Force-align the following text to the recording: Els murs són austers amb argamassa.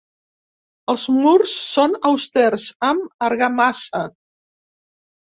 Els 0.93 1.01
murs 1.17 1.51
són 1.73 1.93
austers 2.11 2.65
amb 2.87 3.27
argamassa. 3.27 4.01